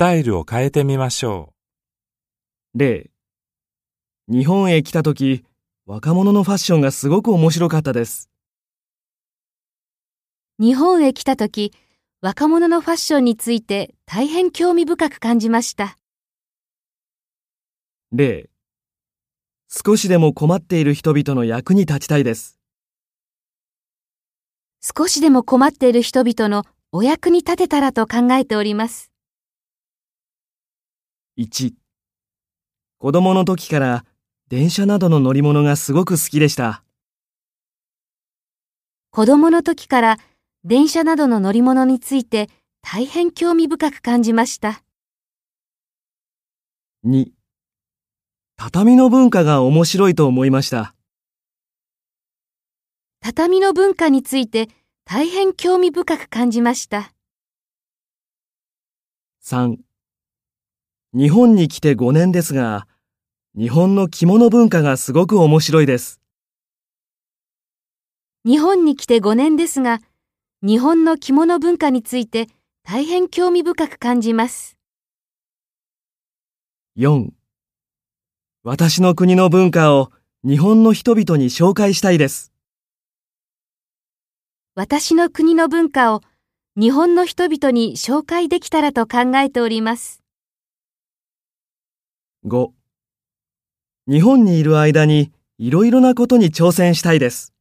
[0.00, 1.54] タイルを変えてみましょ
[2.72, 3.10] 例、
[4.28, 5.44] 日本へ来た時、
[5.86, 8.30] 若者のファッションがすごく面白かったです。
[10.60, 11.72] 日本へ来た時、
[12.20, 15.98] 若者のファッションについて大変興味深く感じました。
[18.12, 18.50] 例、
[19.68, 22.60] 少しでも困っている人々の役に立ちたいです。
[24.80, 29.10] 少しでも困っている人々のお役に立てたらと考えております。
[31.38, 31.72] 1
[32.98, 34.04] 子供の時から
[34.48, 36.82] 電車などの乗り物がすごく好きでした。
[39.12, 40.16] 子供の時から
[40.64, 42.48] 電車などの乗り物について
[42.82, 44.82] 大変興味深く感じました。
[47.06, 47.26] 2
[48.56, 50.96] 畳の文化が面白いと思いました。
[53.20, 54.66] 畳の文化について
[55.04, 57.12] 大変興味深く感じました。
[59.44, 59.87] 3
[61.14, 62.86] 日本に来て5年ですが、
[63.56, 66.20] 日本の着物文化がすごく面白いです。
[68.44, 70.00] 日本に来て5年ですが、
[70.62, 72.48] 日本の着物文化について
[72.82, 74.76] 大変興味深く感じます。
[76.98, 77.30] 4
[78.62, 80.12] 私の国の文化を
[80.44, 82.52] 日本の人々に紹介したいです。
[84.74, 86.20] 私の国の文化を
[86.76, 90.22] 日本の人々に紹介できたらと考えております。
[92.48, 92.70] 5
[94.06, 97.52] 日本にいる間にいろいろなことに挑戦したいです。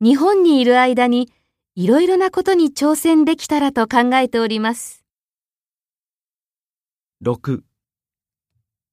[0.00, 1.30] 日本にいる間に
[1.74, 5.04] いろいろなことに挑戦できたらと考えております。
[7.22, 7.60] 6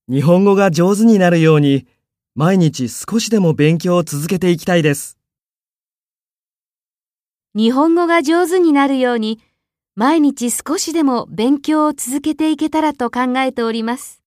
[0.08, 1.88] 日本語が上手になるように
[2.36, 5.18] 毎日少しでも勉強を続けていきたいです。
[7.56, 9.40] 日本語が上手になるように
[10.00, 14.22] 毎日少しでも勉強を続けていけたらと考えております。